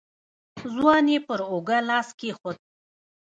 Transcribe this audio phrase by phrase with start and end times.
[0.73, 2.57] ځوان يې پر اوږه لاس کېښود.